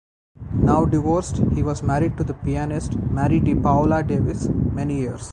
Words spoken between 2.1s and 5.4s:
to the pianist Mary Di Paola-Davis many years.